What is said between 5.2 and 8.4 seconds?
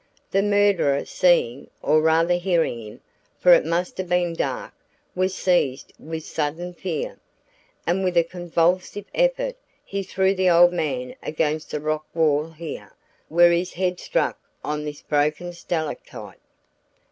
seized with sudden fear, and with a